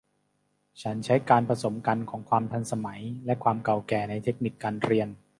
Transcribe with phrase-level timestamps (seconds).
[0.81, 5.07] ฉันใช้การผสมกันของความทันสมัยและความเก่าแก่ในเทคนิคการเรียน